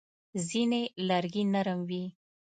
ځینې 0.47 0.81
لرګي 1.07 1.43
نرم 1.53 1.79
وي. 1.89 2.03